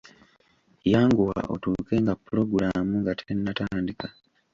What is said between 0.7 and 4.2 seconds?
Yanguwa otuuke nga pulogulaamu nga tennatandika.